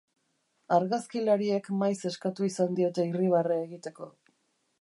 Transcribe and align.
Argazkilariek 0.77 1.69
maiz 1.83 1.99
eskatu 2.13 2.49
izan 2.51 2.75
diote 2.81 3.09
irribarre 3.13 3.63
egiteko. 3.67 4.13